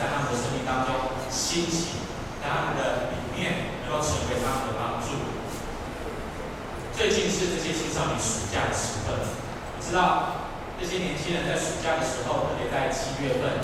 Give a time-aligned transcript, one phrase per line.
[0.00, 2.00] 在他们的生命当中兴起。
[2.40, 5.12] 让他们的理念能够成为他们的帮助。
[6.96, 10.48] 最近是这些青少年暑假的时刻，我知道
[10.80, 13.60] 这些年轻人在暑假的时候，特别在七月份，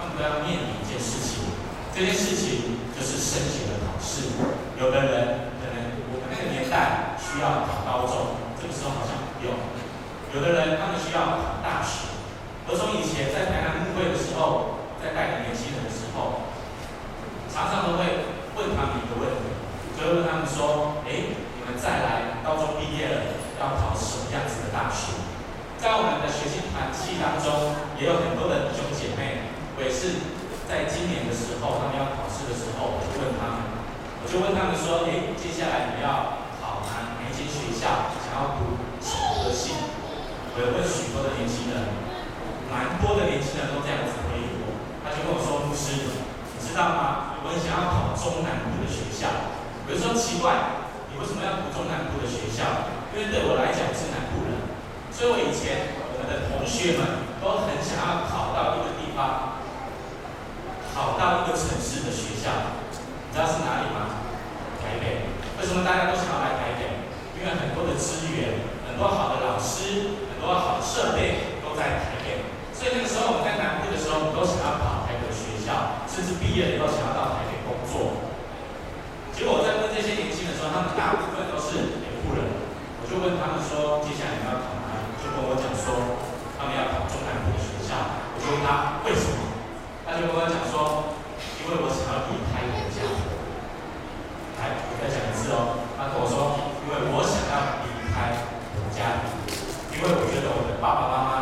[0.00, 1.44] 他们都要面临一件事情。
[1.92, 4.32] 这件事情就是升学的考试。
[4.80, 5.76] 有的人可能
[6.08, 9.52] 我们那个年代需要考高中，这个时候好像不用。
[10.32, 12.16] 有的人他们需要考大学。
[12.64, 14.75] 我从以前在台南牧会的时候，
[15.06, 16.50] 在带领年轻人的时候。
[17.46, 18.26] 常常都会
[18.58, 19.54] 问他们一个问题，
[19.94, 25.14] 就会问他们说：“哎，你们再来高中毕业了，要考什么样子的大学？”
[25.80, 30.20] 在我们的学习团契当中，也有很多的弟兄姐妹，我也是
[30.68, 33.80] 在今年的时候，他们要考试的时候，我就问他们，
[34.20, 38.12] 我就问他们说：“哎，接下来你们要考哪哪一间学校？
[38.20, 39.72] 想要读什么科系？”
[40.52, 41.88] 我有问许多的年轻人，
[42.68, 44.12] 蛮多的年轻人都这样子，
[45.16, 46.12] 他就跟我说：“牧师，
[46.52, 49.48] 你知道吗？”我很想要考中南部的学校，
[49.88, 52.92] 有人说奇怪，你为什么要读中南部的学校？
[53.16, 54.60] 因为对我来讲是南部人，
[55.08, 59.56] 所以我以前我们的同学们都很想要考到一个地方，
[60.92, 64.20] 考到一个城市的学校，你知道是哪里吗？
[64.84, 65.32] 台北。
[65.56, 67.08] 为什么大家都想要来台北？
[67.40, 72.44] 因为很多的资源，很多好的老师，很多好的设备都在台北，
[72.76, 73.56] 所以那个时候我们在
[76.56, 78.16] 毕业以后想要到台北工作，
[79.36, 82.48] 结果我在问这些年轻人的时候，他们大部分都是北部人。
[82.96, 86.16] 我就问他们说：“接下来你要考哪里？”就跟我讲说
[86.56, 87.92] ：“他们要考中南部的学校。”
[88.32, 89.52] 我就问他为什么，
[90.08, 91.12] 他就跟我讲说
[91.60, 93.04] ：“因为我想要离开国家。”
[94.56, 95.84] 来，我再讲一次哦。
[96.00, 99.28] 他跟我说：“因为我想要离开国家，
[99.92, 101.32] 因为我觉得我的爸爸妈妈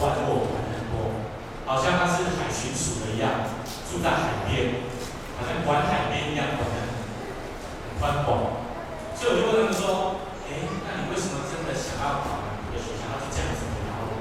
[0.00, 1.20] 管我管很多，
[1.68, 3.28] 好像他是海巡署的一样。”
[3.94, 4.90] 住在海边，
[5.38, 6.90] 好像管海边一样，管得很
[7.94, 8.66] 宽广。
[9.14, 10.18] 所以我就问他们说
[10.50, 14.18] ：“哎，那你为什么真的想要考南部的学校？”他就这样子回答我。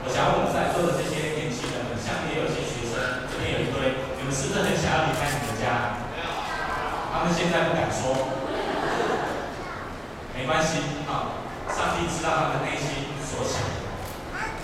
[0.00, 6.00] 我想问我们在座的这些年轻人们，下面也有些学生，这边有一堆，你们是不是很想要离开你们家？
[6.16, 6.32] 没有。
[7.12, 8.16] 他们现在不敢说。
[10.32, 13.60] 没关系，啊，上帝知道他们内心所想。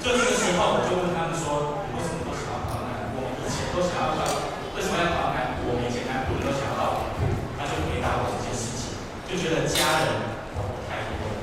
[0.01, 1.85] 就这个时候，我就问他们说。
[1.85, 4.25] 你为什么都想要考，
[4.73, 5.61] 为什么要跑男？
[5.69, 7.13] 我们以前南部人都想要到，
[7.61, 8.97] 他就回答我这件事情，
[9.29, 10.41] 就觉得家人
[10.89, 11.37] 太多了。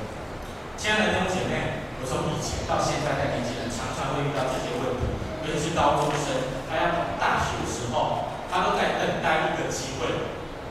[0.73, 5.06] 亲爱的弟兄姐妹，我从以前到现在，在年轻人常常会遇到这些问题，
[5.45, 6.34] 尤其是高中生，
[6.66, 10.09] 他要考大学的时候，他都在等待一个机会。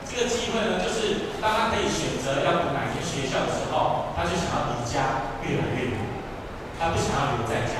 [0.03, 5.99] 这个机会呢，就是当他可以选择要读哪些学校的时候，他就想要离家越来越远，
[6.75, 7.76] 他不想要留在家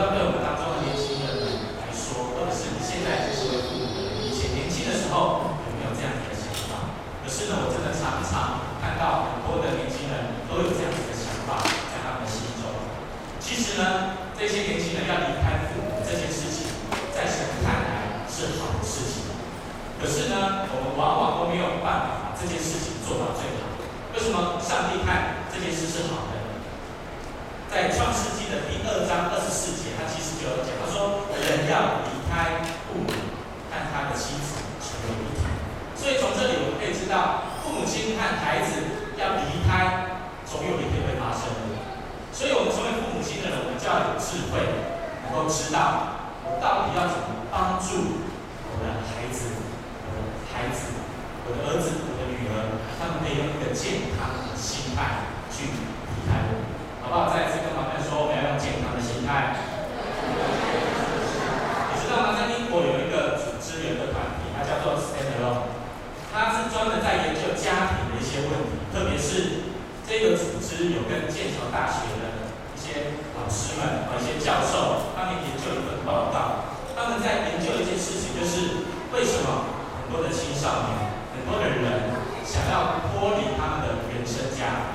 [0.00, 0.10] 中。
[0.10, 1.28] 不知道对我们当中的年轻人
[1.76, 6.96] 来说，或者是你现在就是为父母的人，以前年轻的时候有没有这样子的想法？
[7.20, 11.60] 可是呢，我真的常常看到很多的年轻人都有这样子的想法
[11.92, 12.72] 在他们心中。
[13.44, 16.72] 其实呢，这些年轻人要离开父母这件事情，
[17.12, 19.36] 在神看来是好的事情。
[20.00, 23.68] 可是呢，我们往往都没有办法把这件事情做到最好。
[24.16, 26.29] 为什么上帝看这件事是好的？
[27.80, 35.48] 在创世纪的第二章二十四节，他其实就有讲，他说人要离开父母，和他的妻子成为一体。
[35.96, 38.84] 所以从这里我们可以知道，父母亲和孩子
[39.16, 40.12] 要离开，
[40.44, 41.80] 总有一天会发生的。
[42.36, 44.60] 所以我们成为父母亲的人，我们就要有智慧，
[45.24, 46.28] 能够知道
[46.60, 48.28] 到底要怎么帮助
[48.68, 49.56] 我的孩子、
[50.04, 50.20] 我的
[50.52, 51.00] 孩子、
[51.48, 56.76] 我的儿子、我的女儿，他们可以用一个健康的心态去离开我。
[57.00, 57.32] 好不好？
[57.32, 58.76] 在这个方面说，我们要用健
[59.30, 60.74] 康的心态。
[61.94, 62.34] 你知道吗？
[62.34, 65.70] 在英国有一个组织，有一个团体，它叫做 Stand Alone，
[66.34, 69.70] 它是专门在研究家庭的一些问题，特别是
[70.02, 78.82] 这个组织有跟剑桥大学的一些老师们和一些教授，他们研究一份报告，他们在研究一件事情，就是
[79.14, 79.70] 为什么
[80.02, 84.90] 很多的青少年、很多的人想要脱离他们的原生家。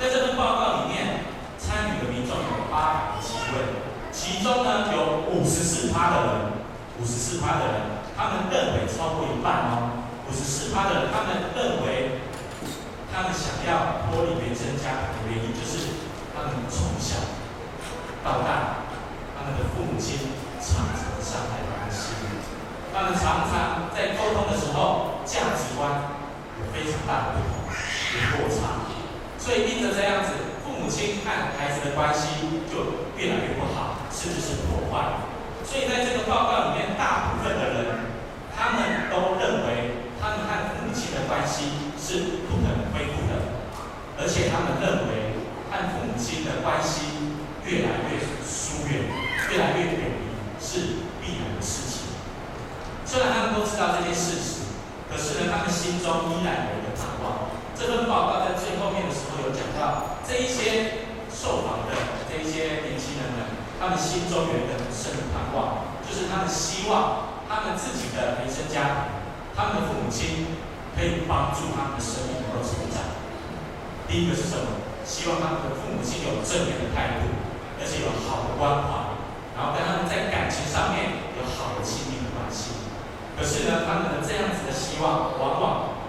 [0.00, 1.28] 在这份报告里面，
[1.60, 3.82] 参与的民众有八席位，
[4.12, 6.32] 其中呢有五十四趴的人，
[7.00, 7.74] 五十四趴的人，
[8.16, 12.22] 他们认为超过一半哦，五十四趴的人，他们认为
[13.12, 17.18] 他们想要脱离原生家庭的原因，就是他们从小
[18.22, 18.86] 到大，
[19.34, 20.30] 他们的父母亲
[20.62, 22.14] 常常伤害他们心，
[22.94, 26.14] 他们常常在沟通的时候价值观
[26.62, 27.66] 有非常大的不同，
[28.14, 28.86] 有落差，
[29.38, 30.49] 所以因着这样子。
[30.90, 35.22] 母亲和孩子的关系就越来越不好，甚至是破坏。
[35.62, 38.10] 所以在这个报告里面，大部分的人
[38.50, 43.54] 他们都认为他们和父母亲的关系是不可能恢复的，
[44.18, 45.38] 而且他们认为
[45.70, 49.06] 和父母亲的关系越来越疏远、
[49.54, 50.26] 越来越远离
[50.58, 52.18] 是必然的事情。
[53.06, 54.74] 虽然他们都知道这件事实，
[55.06, 57.46] 可是呢，他们心中依然有一个盼望。
[57.78, 61.98] 这份报告在最后面的时候有讲到，这一些受访的
[62.30, 63.50] 这一些年轻人们，
[63.82, 69.26] 他们心中有一个很深的盼望，就是他们希望他们自己的原生家庭，
[69.58, 70.54] 他们的父母亲
[70.94, 73.02] 可以帮助他们的生命能够成长。
[74.06, 74.86] 第一个是什么？
[75.02, 77.26] 希望他们的父母亲有正面的态度，
[77.82, 79.18] 而且有好的关怀，
[79.58, 82.86] 然后跟他们在感情上面有好的亲密的关系。
[83.34, 86.06] 可是呢，他们的这样子的希望，往往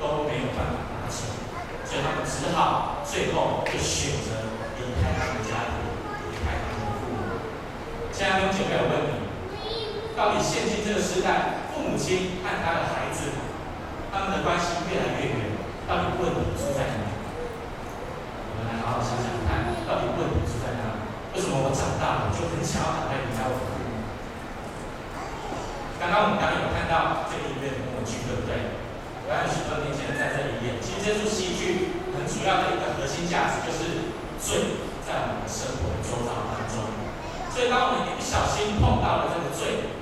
[0.00, 0.88] 都没有办法。
[1.90, 4.46] 所以他们只好最后就选择
[4.78, 5.74] 离开他们的家庭，
[6.30, 7.42] 离开他们的父母。
[8.14, 9.26] 现在有姐妹有问你，
[10.14, 10.38] 到底
[11.20, 13.28] 现今这个时代，父母亲和他的孩子，
[14.08, 15.52] 他们的关系越来越远，
[15.84, 17.12] 到底问题出在哪？
[18.48, 21.04] 我们来好好想想看，到底问题出在哪？
[21.36, 24.00] 为什么我长大了就很想要赶快离开我父母？
[26.00, 28.80] 刚刚我们刚刚有看到这个音乐的默剧，对不对？
[29.28, 30.80] 还有许多年轻人在这里演。
[30.80, 36.80] 其实这出戏剧很主要的一个核心价值就是罪在我们生活的周遭当中。
[37.52, 39.99] 所以当我们一不小心碰到了这个罪，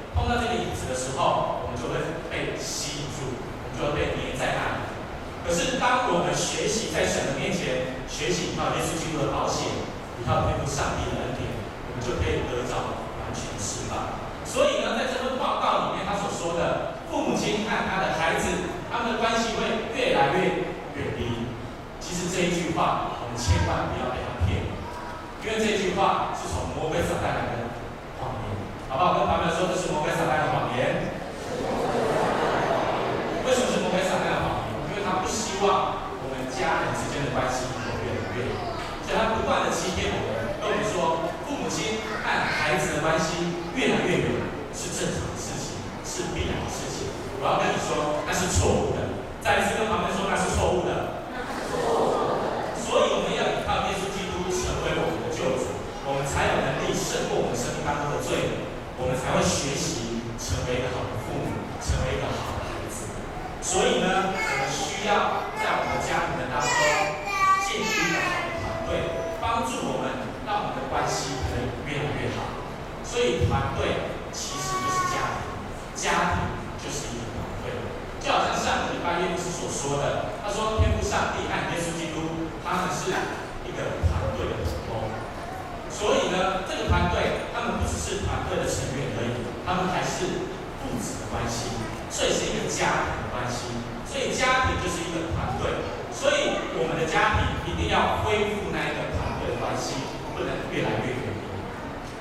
[97.99, 99.99] 要恢复那一个团队的关系，
[100.31, 101.35] 不能越来越远。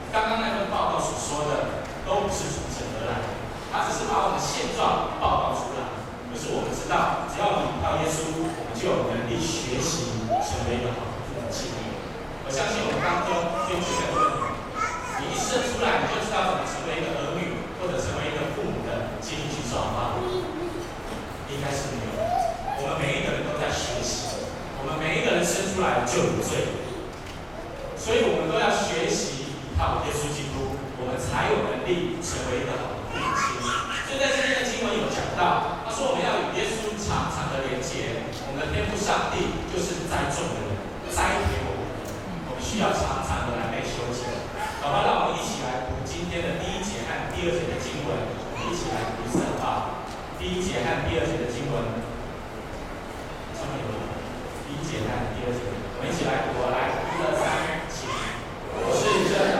[0.09, 3.21] 刚刚那份报告所说的都不是从神而来，
[3.69, 6.01] 他只是把我们现状报告出来。
[6.27, 11.69] 可是我们知道，只要我们依靠耶稣，我们就有能力学习成为一个好的父母亲。
[12.41, 20.17] 我相信我们当中最绝对的问题，你一生出来你就知道怎么成为一个儿女，或者成为一个父母的经历去转化，
[21.53, 22.17] 应该是没有。
[22.81, 24.26] 我们每一个人都在学习，
[24.87, 26.63] 我们每一个人生出来就有罪，
[27.99, 33.59] 所以我们都要学习依靠耶稣基督，我们才有能力成为一个好的父亲。
[34.07, 35.83] 所以在今天的经文有讲到。
[35.83, 40.79] 他说我们要与耶稣常常的连接，我们的天父上帝就是栽种的人，
[41.11, 41.83] 栽培我们，
[42.47, 44.23] 我们需要常常的来被修剪。
[44.79, 50.07] 好吧，让我们一起来读今天的第一节和第二节的经文，我们一起来读圣话。
[50.39, 51.75] 第一节和第二节的经文，
[53.57, 53.89] 上面有
[54.69, 55.59] 第一节和第二节，
[55.97, 58.05] 我们一起来读，来，一二三，起。
[58.77, 59.57] 我是真。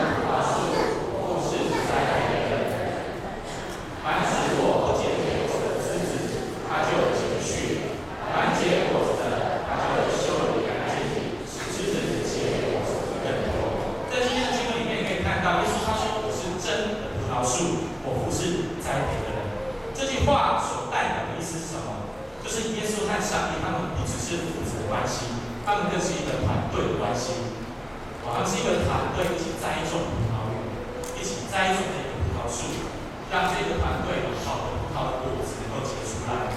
[31.58, 32.86] 栽种这个葡萄树，
[33.32, 36.54] 让这个团队有好的葡萄的果子能够结出来。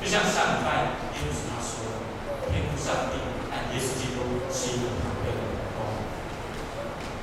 [0.11, 5.87] 像上礼拜耶稣他说的，天父上帝和耶稣基督是一个团队的员工。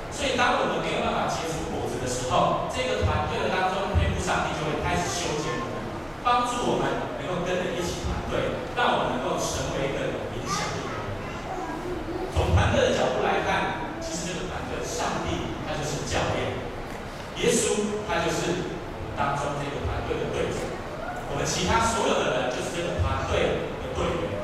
[0.09, 5.77] 所以当我们没有办法结出果子的时候，这个团队当中，天父上帝就会开始修剪我们，
[6.25, 11.05] 帮助我们能够跟着一起团队，让我们能够成为一个有影响力的人。
[12.33, 16.57] 从团队的角度来看，其实这个团队，上帝他就是教练，
[17.37, 20.65] 耶稣他就是我们当中这个团队的队长。
[21.29, 22.48] 我们其他所有的人
[22.79, 24.39] 这个团队的队员，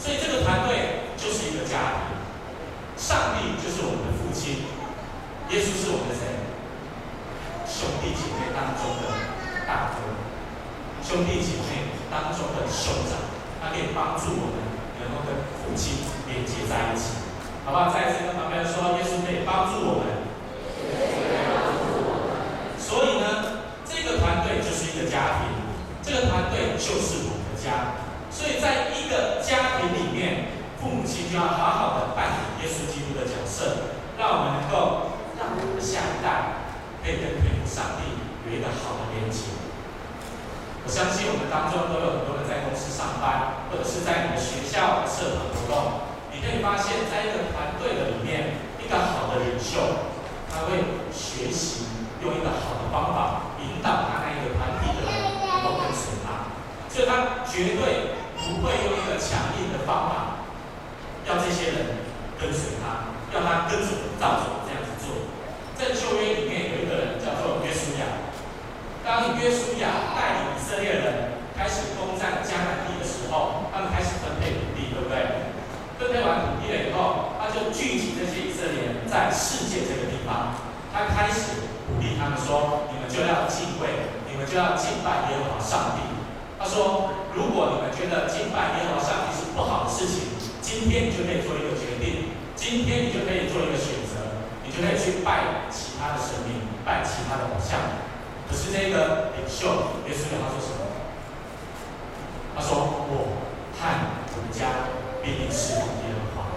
[0.00, 2.16] 所以这个团队就是一个家庭。
[2.96, 4.64] 上帝就是我们的父亲，
[5.52, 6.24] 耶稣是我们的谁？
[7.68, 9.12] 兄弟姐妹当中的
[9.68, 10.16] 大哥，
[11.04, 13.20] 兄弟姐妹当中的兄长，
[13.60, 14.64] 他可以帮助我们
[15.04, 17.20] 能够跟父亲连接在一起，
[17.68, 17.92] 好不好？
[17.92, 20.24] 再一次跟旁边说，耶稣可以帮助我们。
[22.80, 25.52] 所以呢，这个团队就是一个家庭。
[26.00, 27.33] 这个团队就是我
[27.64, 27.96] 家，
[28.28, 36.60] 所以在一个家庭里面，父母亲就要好好的扮演耶稣基督的角色，让我们能够让我们的下一代
[37.00, 39.56] 可以跟天父上帝有一个好的连接。
[40.84, 50.12] 我相信我们当中都有很多人在公司上班，或者是在你的学校社团活动，你可以发现，在一个团队的里面，一个好的领袖，
[50.52, 51.88] 他会学习
[52.20, 54.23] 用一个好的方法引导他。
[56.94, 60.46] 所以他绝对不会用一个强硬的方法，
[61.26, 62.06] 要这些人
[62.38, 65.26] 跟随他，要他跟着照着这样子做。
[65.74, 68.06] 在旧约里面有一个人叫做约书亚，
[69.02, 75.50] 当约书亚带领以色列人开始攻占迦南地的时候，他们开始分配土地，对不对？
[75.98, 80.54] 分配完土地了以后，他就聚集这些以色列人在世界这个地方，
[80.94, 81.58] 他开始
[81.90, 86.13] 鼓励他们说：你们就要敬畏，你们就要敬拜耶和华上帝。
[86.64, 90.32] 他说：“如果你们觉得敬拜耶和华上帝是不好的事情，
[90.64, 98.00] 今天你就可以做一个决定，今天你就可以做一个选择，你就可以去拜其他的神明，拜其他的偶像。
[98.48, 99.68] 可是这个领袖
[100.08, 100.88] 耶稣他说什么？
[102.56, 102.80] 他说：
[103.12, 103.44] 我
[103.76, 103.84] 和
[104.32, 104.88] 我们家
[105.20, 106.48] 必定侍奉耶和华。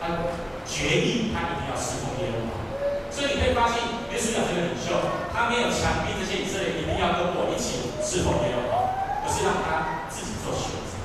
[0.00, 0.24] 他
[0.64, 2.64] 决意他一定要侍奉耶和华。
[3.12, 3.76] 所以你可以发现，
[4.08, 4.96] 耶稣这个领袖，
[5.36, 8.88] 他没有强逼这些以色列一定要跟我一起侍奉耶和华。”
[9.28, 10.96] 是让他自己做选择，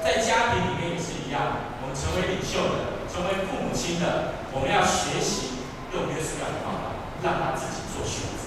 [0.00, 1.58] 在家庭里面也是一样。
[1.82, 8.46] 我们成为领袖的，成为父母亲的，我们要学习用耶稣的方法，让他自己做选择，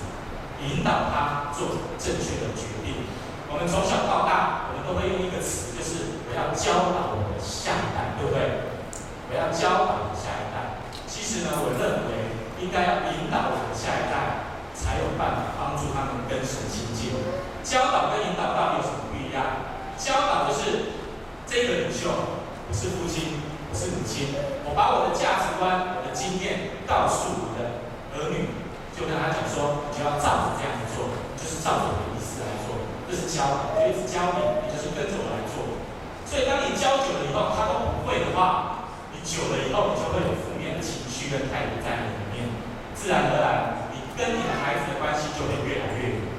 [0.63, 3.03] 引导他做正确的决定。
[3.51, 8.71] 我们从小到大，我们都会用一个词，就是我要教导我的下一代，对不对？
[9.27, 10.87] 我要教导我的下一代。
[11.05, 12.31] 其实呢，我认为
[12.63, 17.11] 应该要引导我的下一代，才有办法帮助他们跟神亲近。
[17.71, 19.63] 教导跟引导到底有什么不一样？
[19.95, 20.91] 教导就是
[21.47, 22.11] 这个领袖，
[22.67, 24.35] 我是父亲，我是母亲，
[24.67, 27.79] 我把我的价值观、我的经验告诉我的
[28.11, 28.51] 儿女，
[28.91, 32.75] 就跟他讲说，你就要照着这样子做，就是照着我的意思来做，
[33.07, 35.63] 这是教导，我就一直教你，你就是跟着我来做。
[36.27, 42.51] 所以当你教久了以后，他都不会的话，你久了以后，你就会有负面的情绪跟态度在里面，
[42.91, 46.30] 自然而然，你跟你的孩子的关系就会越来越远。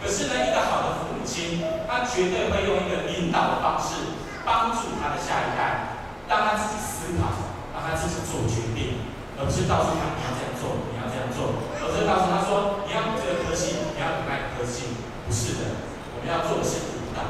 [0.00, 4.16] 可是呢，一个好的父母亲，他绝对会用一个引导的方式，
[4.48, 9.04] 帮助他的下一代，让他自己思考，让他自己做决定，
[9.36, 11.52] 而不是告诉他你要这样做，你要这样做，
[11.84, 14.96] 而是告诉他说你要这个科系，你要那个科系，
[15.28, 15.84] 不是的，
[16.16, 17.20] 我们要做的是引导。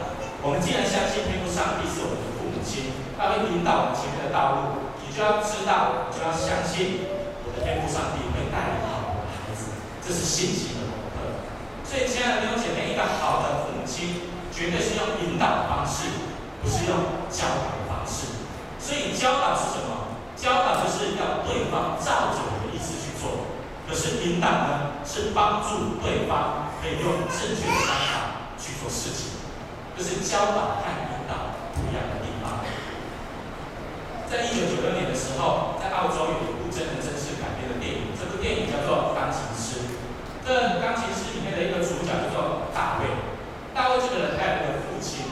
[0.41, 7.11] 我们既然相信天父上帝是我们的父母亲，他会引导我们前面的道路，你就要知道，你就要相信
[7.43, 10.80] 我的天父上帝会带领好我的孩子，这是信心。
[11.91, 16.07] 所以，亲爱的弟兄姐妹，一个好的母亲绝对是用引导的方式，
[16.63, 16.95] 不是用
[17.27, 18.47] 教导的方式。
[18.79, 20.15] 所以，教导是什么？
[20.39, 23.51] 教导就是要对方照着我的意思去做。
[23.91, 29.43] 可是，引导呢，是帮助对方可以用正确的方法去做事情。
[29.99, 32.63] 这是教导和引导不一样的地方。
[34.31, 39.11] 在一九九六年的时候，在澳洲有一部真人真事改编的电影，这部电影叫做
[40.50, 43.07] 《》。这钢琴师里面的一个主角叫做大卫。
[43.71, 45.30] 大卫这个人，他有一个父亲，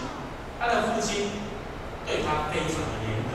[0.63, 1.43] 他的父亲
[2.07, 3.35] 对他非常的严格。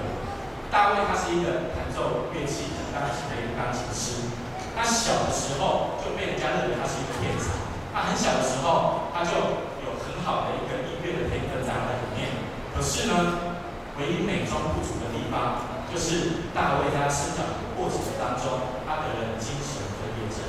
[0.71, 4.31] 大卫他是一个弹奏乐器的钢琴的一个钢琴师。
[4.71, 7.51] 他小的时候就被人家认为他是一个天才。
[7.91, 9.35] 他很小的时候，他就
[9.83, 12.31] 有很好的一个音乐的天分在里面。
[12.71, 13.59] 可是呢，
[13.99, 20.47] 唯一美中不足的地方，就是大卫他生长的过程当中，他得了精神分裂症。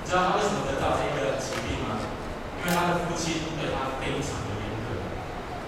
[0.11, 1.95] 知道他为什么得到这个疾病吗？
[2.59, 5.07] 因为他的父亲对他非常的严格，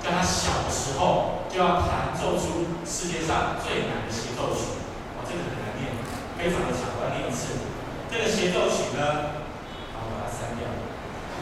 [0.04, 4.84] 在他小的时候就要弹奏出世界上最难的协奏曲，
[5.16, 5.96] 哦，这个很难念，
[6.36, 7.56] 非常的长，我要念一次。
[8.12, 9.40] 这个协奏曲呢，
[9.96, 10.68] 好，我把它删掉。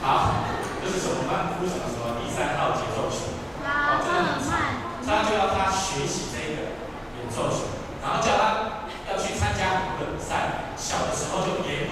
[0.05, 0.45] 好，
[0.77, 2.21] 这、就是什么曼夫什么什么？
[2.21, 3.33] 第三号协奏曲，
[3.65, 6.77] 哦，这个很长，他就要他学习这个
[7.17, 7.65] 演奏曲，
[7.97, 11.89] 然后叫他要去参加很多比赛，小的时候就严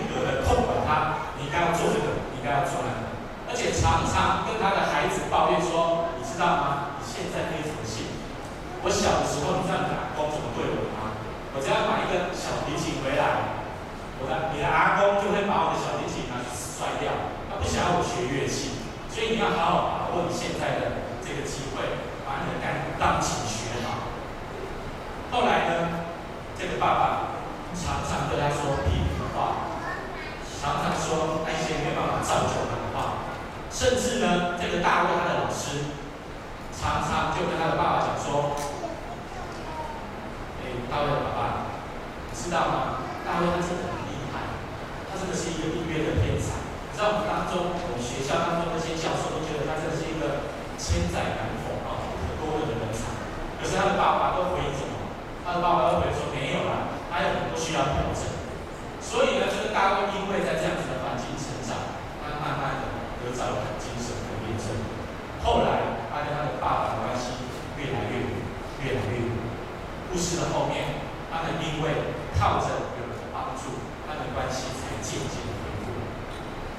[1.50, 3.10] 应该要做这个，你应该要做那个。
[3.50, 7.02] 而且常常跟他的孩子抱怨说：“你知道吗？
[7.02, 8.30] 你现在非常幸福。
[8.86, 11.18] 我小的时候，你知道你的阿公怎么对我吗？
[11.52, 13.58] 我只要买一个小提琴回来，
[14.22, 17.10] 我的你的阿公就会把我的小提琴拿去摔掉。
[17.50, 21.82] 他不想要我学乐器，所以你要好好把握你现在的这个机会，
[22.30, 22.70] 把你的钢
[23.02, 24.14] 钢琴学好。”
[25.34, 26.06] 后来呢，
[26.54, 27.04] 这个爸爸
[27.74, 29.74] 常常对他说批评的话，
[30.46, 33.26] 常常说那些没有办法造就他的话。
[33.72, 35.90] 甚至呢，这个大卫他的老师
[36.70, 38.54] 常常就跟他的爸爸讲说
[40.62, 41.42] ：“哎，大卫的爸爸，
[42.30, 43.02] 你知道吗？
[43.26, 44.54] 大卫他真的很厉害，
[45.10, 46.62] 他真的是一个音乐的天才。
[46.94, 53.10] 在我们当中，我们学校当中那些教授都觉得他真的是一个千载难逢啊，不可多得的人才。
[53.58, 55.10] 可是他的爸爸都回应什么？
[55.42, 58.30] 他的爸爸都回说没有啦，还有很多需要调整。
[59.02, 64.72] 所以呢，这个大卫因为在这样子的环境成长，他慢慢的。”得到了精神的验证。
[65.44, 67.32] 后来，他跟他的爸爸的关系
[67.78, 68.32] 越来越远，
[68.84, 69.32] 越来越远。
[70.12, 71.00] 故事的后面，
[71.32, 75.96] 他们因为靠着有人的帮助，他们的关系才渐渐的恢复。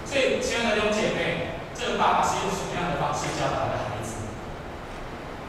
[0.04, 4.28] 所以，亲爱的弟姐妹，这个爸爸是用什么样的方式教导的孩子？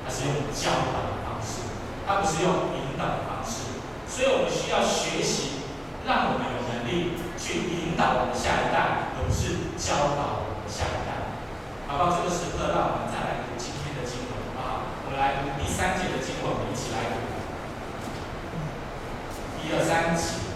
[0.05, 1.67] 他是用教导的方式，
[2.07, 3.75] 他不是用引导的方式。
[4.07, 5.67] 所以我们需要学习，
[6.07, 10.47] 让我们有能力去引导我们下一代，而不是教导。
[10.71, 11.35] 下一代，
[11.83, 12.15] 好不好？
[12.15, 14.87] 这个时刻，让我们再来读今天的经文，好不好？
[15.03, 17.19] 我们来读第三节的经文，我们一起来读。
[19.59, 20.55] 一二三起。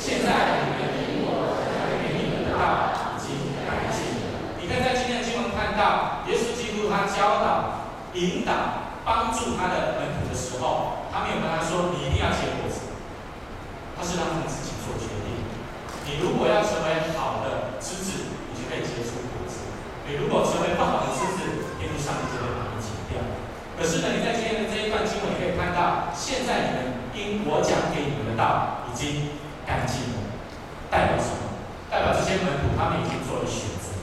[0.00, 1.60] 现在你们与我
[2.00, 4.56] 给你们的道已经改进了。
[4.56, 12.92] 你可以在今天的经文看到，耶稣基督他教导、引导、帮助他的门徒的时候，他没有跟他说：“你一定要结果子。”
[13.96, 15.40] 他是让他们自己做决定。
[16.04, 19.72] 你如果要成为好的枝子，你就可以结出果子。
[20.04, 23.24] 你如果成为不好的枝子，天父上帝就会把你剪掉。
[23.76, 26.78] 可是呢，你在今天的这一段经文，你可以看到，现在你们
[27.16, 29.32] 因我讲给你们的道已经
[29.64, 30.32] 干净了，
[30.92, 31.56] 代表什么？
[31.88, 33.96] 代表这些门徒他们已经做了选择，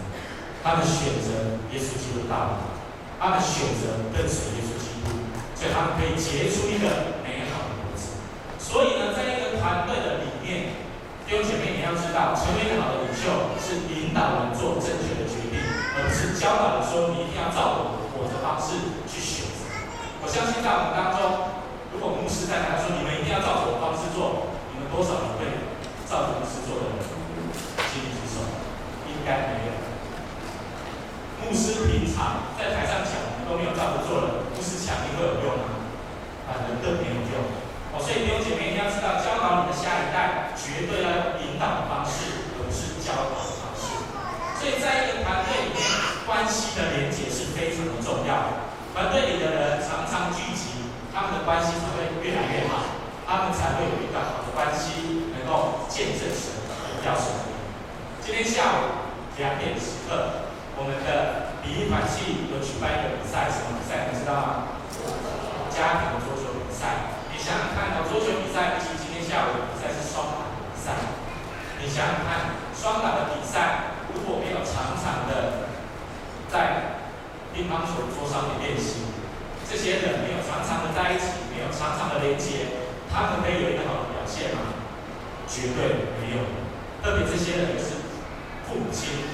[0.61, 2.76] 他们选择耶稣基督的道理，
[3.19, 5.09] 他们选择跟随耶稣基督，
[5.57, 8.21] 所以他们可以结出一个美好的果子。
[8.61, 10.77] 所以呢，在一个团队的里面，
[11.25, 15.57] 弟兄姐妹你要知道，成为一个好的领袖是引导人做正确的决定。
[15.97, 19.65] 而不是教导人说，你一定要照我我的方式去选择。
[20.21, 21.57] 我相信在我们当中，
[21.89, 25.65] 如果牧师在台说，你们一定要照我的方式做，你们多少人会
[26.05, 27.01] 照着牧师做的人？
[27.89, 28.45] 请你举手。
[29.09, 29.96] 应该没有。
[31.47, 35.79] 牧师平常在台上讲，你都没有照着做了，牧师讲你会有用吗？
[36.43, 37.39] 啊，人都没有用。
[37.95, 43.95] 哦，所以弟兄姐妹一定要知道，教导你的下一代，绝对要用引导的方式，而不是教导的方式。
[44.59, 45.79] 所以在一个团队里面，
[46.27, 48.67] 关系的连结是非常的重要。
[48.91, 52.91] 团队里的人常常聚集，他们的关系才会越来越好，
[53.23, 56.59] 他们才会有一个好的关系，能够见证神、
[56.91, 57.31] 荣耀神。
[58.19, 59.07] 今天下午
[59.39, 60.46] 两点时刻，
[60.77, 64.13] 我们的比喻团系有举办一个比赛，什么比赛？
[64.13, 64.77] 你知道吗？
[65.73, 67.17] 家庭的桌球比赛。
[67.33, 70.93] 你想想看，桌球比赛以及今天下午的比赛是双打的比赛。
[71.81, 73.97] 你想想看，双打的比赛。
[74.13, 75.67] 如果没有常常的
[76.47, 77.01] 在
[77.53, 79.09] 乒乓球桌上面练习，
[79.65, 84.77] 这些人没有常常的在一起，没有常常的连接，他们可以有一个好的表现吗？
[85.49, 86.45] 绝对没有。
[87.03, 88.07] 特别这些人是
[88.65, 89.27] 父母亲，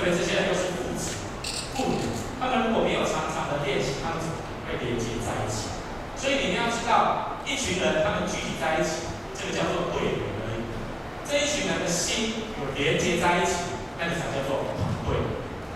[0.00, 1.12] 所以这些人都是父子、
[1.76, 2.00] 父母，
[2.40, 5.68] 他们如果没有常常的练习，他们怎么会连接在一起？
[6.16, 10.64] 所以你们要知道，一群人他们聚集在一起，这个叫做队员而已。
[11.28, 13.76] 这一群人的心有连接在一起。
[14.00, 15.20] 那个才叫做团队，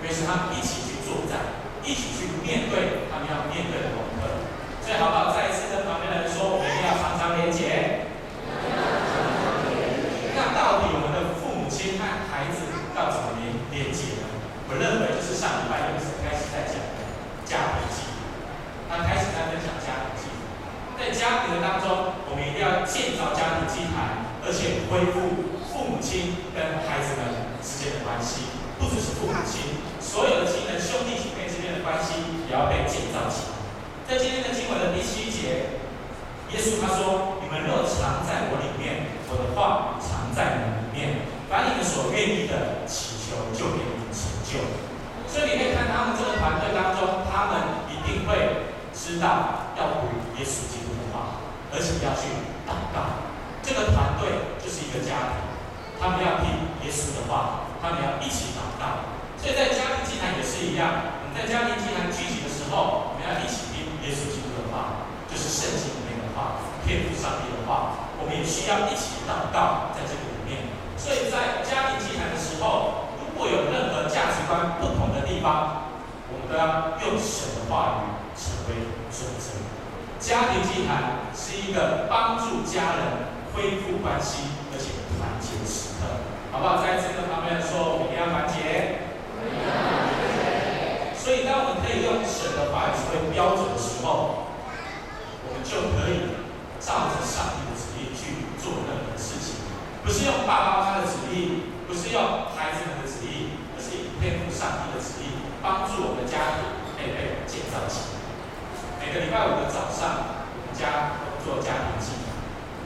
[0.01, 4.49] 因为是他们一起去作战，一起去面对他们要面对的功课。
[4.81, 5.37] 所以，好不好？
[5.37, 8.09] 再一次跟旁边的人说，我们一定要常常连结。
[10.33, 12.65] 那到底我们的父母亲和孩子
[12.97, 14.33] 要怎么连连结呢？
[14.73, 17.05] 我认为就是上礼拜牧师开始在讲的
[17.45, 18.09] 家庭祭，
[18.89, 20.33] 他开始在分享家庭祭。
[20.97, 27.99] 在家庭的当中，我们一定要建造家庭祭坛，而且恢复父母亲跟孩子们之间。
[27.99, 28.47] 的关系，
[28.79, 32.15] 不只是父母亲，所有的亲人、兄弟姐妹之间的关系
[32.47, 33.59] 也要被建造起来。
[34.07, 35.83] 在今天的经文的第七节，
[36.55, 44.63] 耶稣他说：“你们若藏在我里面，我的话藏在你们里面，把你们所愿意的祈求，就给你们成就。”
[45.27, 51.43] 所以你可以看他们这个团队当中，他们一定会知道要读耶稣基督的话，
[51.75, 52.31] 而且要去
[52.63, 53.27] 祷告。
[53.61, 54.54] 这个团队
[54.95, 55.43] 个家庭，
[55.99, 59.11] 他们要听耶稣的话，他们要一起祷告。
[59.35, 68.07] 所以在家庭祭坛也是一样，我们在家庭祭坛聚集的时候，我们要一起听耶稣基督的话，就是圣经里面的话，天父上帝的话。
[68.23, 70.71] 我们也需要一起祷告在这个里面。
[70.97, 75.91] 所以在家庭祭坛的时候，如果有任何价值观不同的地方，
[76.31, 79.61] 我们都要用神的话语成为准则。
[80.23, 83.35] 家庭祭坛是一个帮助家人。
[83.55, 84.51] 恢复关系，
[85.25, 86.05] 团结的时刻，
[86.53, 86.85] 好不好？
[86.85, 89.01] 再一次跟旁边人说，我们要团结。
[91.17, 94.53] 所以，当我们可以用神的话语作为标准的时候，
[95.49, 96.37] 我们就可以
[96.77, 99.65] 照着上帝的旨意去做任何事情，
[100.05, 102.21] 不是用爸爸妈妈的旨意，不是用
[102.53, 108.21] 孩子们的旨意，而是以天父上帝的旨意，帮助我们的家庭被被建造起来。
[109.01, 112.21] 每个礼拜五的早上，我们家做家庭祭。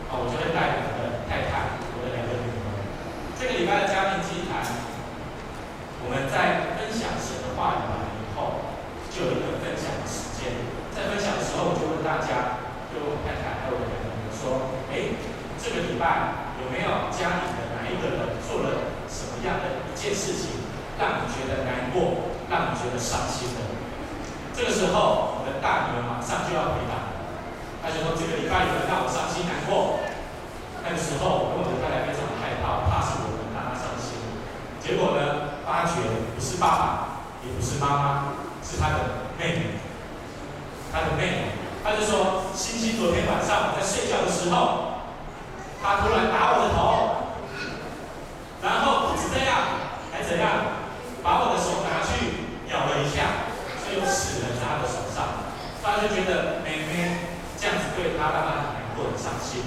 [0.08, 1.84] 啊，我就会带我的太太，
[3.38, 4.66] 这个礼拜的家庭祭坛，
[6.02, 8.66] 我们在分享神的话语完了以后，
[9.14, 10.50] 就有一个分享的时间。
[10.90, 15.14] 在分享的时候，我就问大家，就我太太还有我的两个女儿说：“哎，
[15.62, 20.58] 这个礼拜有没有家里的哪一个人做了什么样的一件事情，
[20.98, 23.62] 让你觉得难过，让你觉得伤心的？”
[24.50, 27.14] 这个时候，我的大女儿马上就要回答。
[27.86, 30.02] 她就说：“这个礼拜有人让我伤心难过。”
[30.82, 34.16] 那个时候，我跟我的太太非常的害怕，怕是我们让他伤心。
[34.88, 36.00] 结果呢，发觉
[36.34, 38.24] 不是爸爸，也不是妈妈，
[38.64, 39.60] 是他的妹妹。
[40.90, 41.44] 他的妹妹，
[41.84, 45.04] 他就说：“星期昨天晚上我在睡觉的时候，
[45.84, 47.36] 他突然打我的头，
[48.64, 50.80] 然后不止这样，还怎样，
[51.22, 53.52] 把我的手拿去咬了一下，
[53.84, 55.52] 所以死了在他的手上。
[55.84, 57.28] 他就觉得妹妹。”
[57.60, 59.60] 这样子对他，让他很难过、很伤心。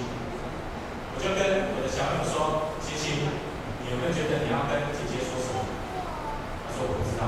[1.13, 3.27] 我就跟我的小友说：“星星，
[3.91, 5.67] 有没有觉得你要跟姐姐说什么？”
[6.63, 7.27] 她说：“我不知道。”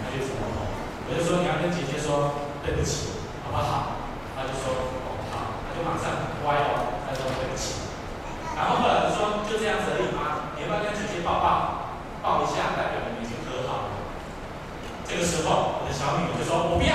[0.00, 0.62] 她就怎么说？
[1.04, 3.98] 我就说：“你要跟姐姐说对不起，好不好？”
[4.38, 4.70] 她就说
[5.04, 7.90] ：“哦，好。”她就马上很乖哦，她说：“对不起。”
[8.54, 10.54] 然后后来我说：“就这样子而已吗？
[10.54, 13.98] 你要不要跟姐姐抱抱，抱一下，代表你们已经和好了？”
[15.10, 16.94] 这个时候，我的小女儿就说：“我不要。”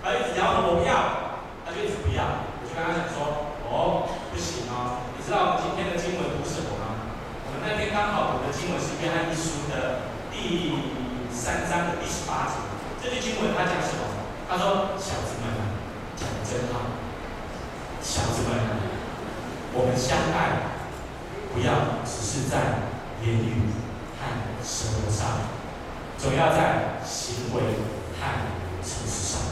[0.00, 1.28] 她一直摇头，我不要。
[1.66, 6.35] 他就一直不要，我就跟他讲说：“哦，不行哦，你知道我们今天的经文？
[7.66, 10.70] 那天刚好读的经文是约翰一书的第
[11.34, 12.62] 三章的第十八节。
[13.02, 14.06] 这句经文他讲什么？
[14.48, 15.50] 他说：小子们
[16.14, 16.94] 讲真好，
[18.00, 18.54] 小子们，
[19.74, 20.78] 我们相爱，
[21.50, 22.86] 不要只是在
[23.26, 23.74] 言语
[24.14, 24.30] 和
[24.62, 25.50] 舌头上，
[26.16, 27.82] 总要在行为
[28.14, 28.22] 和
[28.78, 29.42] 诚实上。”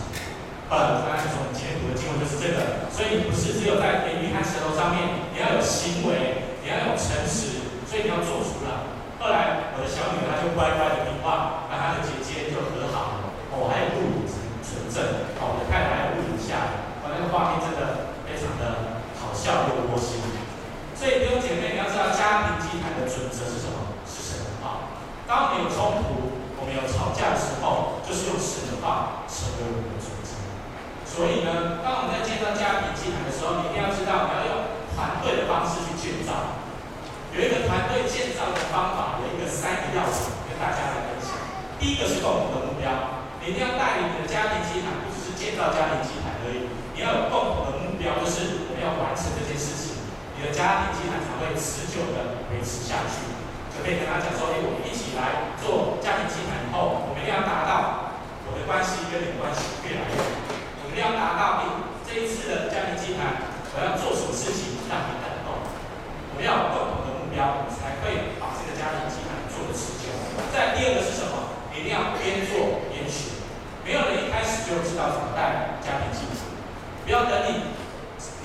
[0.70, 7.53] 呃，刚才说我们前读的经文就是这个，所以你不是只有在言语和舌头上面，你要有行为，你要有诚实，
[7.94, 8.90] 所以你要做出来。
[9.22, 13.30] 后来我的小女儿她就乖乖的听话，跟她的姐姐就和好了。
[13.54, 14.26] 我还有录影
[14.66, 20.18] 存证，哦，我的太太还有录影下来，我那个画面真的非常的好笑又窝心。
[20.98, 23.94] 所以弟兄姐妹，你要知道家庭祭坛的准则是什么？
[24.02, 24.90] 是神的话。
[25.30, 30.34] 当我们有冲突，我们有吵架的时候，就是用神的话成为我们的准则。
[31.06, 36.58] 所以呢，当我们在建造家庭祭坛的时候，你一定要知道，你要用团队的方式去建造。
[37.88, 41.36] 对建造的方法，有一个三个要素跟大家来分享。
[41.78, 50.00] 第一个是共同的目标，你一定要带领你的家庭祭坛，不只是建造家庭祭坛而已，你要有共同的目标，就是我们要完成这件事情，
[50.36, 53.28] 你的家庭祭坛才会持久的维持下去。
[53.74, 58.14] 就可以跟他讲说，哎，我们一起来做家庭祭坛以后，我们一定要达到
[58.46, 60.30] 我的关系跟你的关系越来越好。
[60.82, 61.62] 我们要达到，哎，
[62.06, 65.58] 这一次的家庭祭坛，我要做什么事情让你感动？
[66.30, 66.83] 我们要共
[67.34, 70.14] 标，我们才会把这个家庭祭坛做得持久。
[70.54, 71.66] 再第二个是什么？
[71.74, 73.42] 一定要边做边学。
[73.82, 76.46] 没有人一开始就知道怎么带家庭祭坛。
[77.04, 77.76] 不要等你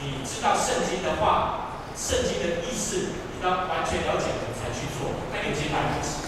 [0.01, 6.25] 你知道圣经的话，圣经的意思，你要完全了解了才去做，那你接来不及。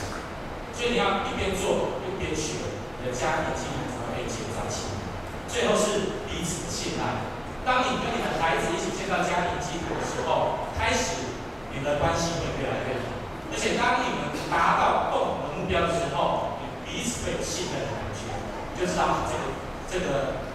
[0.71, 2.62] 所以你要一边做一边学，
[3.02, 5.02] 你的家庭祭坛才会被建造起来。
[5.50, 7.26] 最后是彼此信赖。
[7.65, 11.31] 当你跟你的孩子一起建造家庭祭坛的时候，开始
[11.72, 13.16] 你们的关系会越来越好。
[13.52, 18.32] 而且当你们达到共同的目标的时候，你彼此会有信任的感觉，
[18.80, 19.44] 就知道这个
[19.92, 20.08] 这个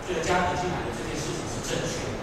[0.05, 2.17] 这个家庭进来的这件事情是正确的。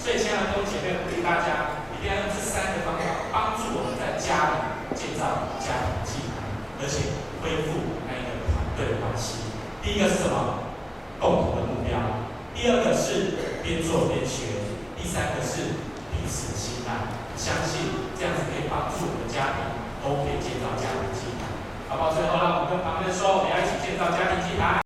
[0.00, 6.46] 所以，亲爱的弟兄姐妹，鼓励大家一定要用这三个方法，帮助我们在家里建造家庭进来，
[6.80, 9.52] 而且恢复那一个团队的关系。
[9.82, 10.64] 第一个是什么？
[11.18, 11.98] 共同的目标。
[12.54, 14.64] 第二个是边做边学。
[14.96, 15.76] 第三个是
[16.12, 17.25] 彼此信赖。
[17.36, 19.62] 相信这样子可以帮助我们的家庭
[20.02, 21.46] 都可以建造家庭机台
[21.88, 22.12] 好不好？
[22.12, 24.80] 最后让我们跟旁边说我们要一起建造家庭机台